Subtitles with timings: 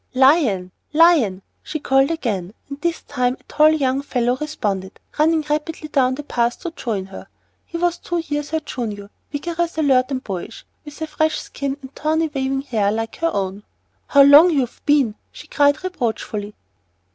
[0.15, 0.71] "Lion!
[0.93, 6.15] Lion!" she called again; and this time a tall young fellow responded, running rapidly down
[6.15, 7.27] the path to join her.
[7.67, 11.95] He was two years her junior, vigorous, alert, and boyish, with a fresh skin, and
[11.95, 13.61] tawny, waving hair like her own.
[14.07, 16.55] "How long you have been!" she cried reproachfully.